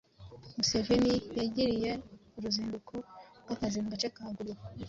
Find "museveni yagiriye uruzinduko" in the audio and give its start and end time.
0.57-2.93